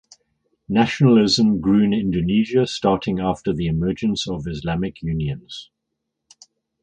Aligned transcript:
Nationalism 0.67 1.61
grew 1.61 1.83
in 1.83 1.93
Indonesia 1.93 2.65
starting 2.65 3.19
after 3.19 3.53
the 3.53 3.67
emergence 3.67 4.27
of 4.27 4.47
Islamic 4.47 4.99
Unions. 5.03 5.69